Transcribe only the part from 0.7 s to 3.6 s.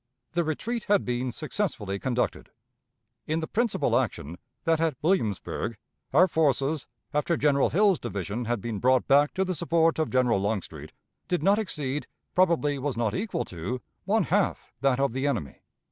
had been successfully conducted. In the